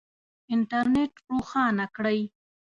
انټرنېټ 0.53 1.11
روښانه 1.29 1.85
کړئ 1.95 2.19